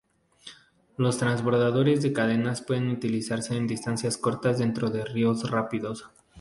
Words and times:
Los 0.97 1.19
transbordadores 1.19 2.01
de 2.01 2.11
cadenas 2.11 2.63
pueden 2.63 2.89
utilizarse 2.89 3.55
en 3.55 3.67
distancias 3.67 4.17
cortas 4.17 4.57
dentro 4.57 4.89
de 4.89 5.05
ríos 5.05 5.51
rápidos. 5.51 6.09